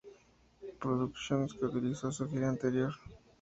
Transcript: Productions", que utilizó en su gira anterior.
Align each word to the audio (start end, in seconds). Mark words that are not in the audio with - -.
Productions", 0.79 1.53
que 1.53 1.65
utilizó 1.67 2.07
en 2.07 2.13
su 2.13 2.27
gira 2.27 2.49
anterior. 2.49 2.91